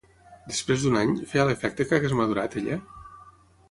Després 0.45 0.85
d'un 0.85 0.97
any, 1.03 1.13
feia 1.35 1.47
l'efecte 1.51 1.89
que 1.93 2.01
hagués 2.01 2.19
madurat 2.25 2.63
ella? 2.65 2.85